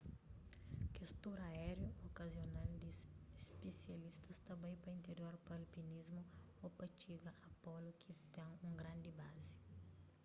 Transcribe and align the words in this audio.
kes 0.93 1.11
tur 1.21 1.37
aériu 1.51 1.89
okazional 2.07 2.69
di 2.81 2.89
spisialistas 3.47 4.37
ta 4.45 4.53
bai 4.61 4.75
pa 4.83 4.89
interior 4.97 5.33
pa 5.45 5.51
alpinismu 5.59 6.21
ô 6.65 6.67
pa 6.77 6.85
txiga 6.99 7.31
a 7.47 7.49
polu 7.63 7.91
ki 8.01 8.11
ten 8.33 8.49
un 8.67 8.71
grandi 8.81 9.11
bazi 9.19 9.55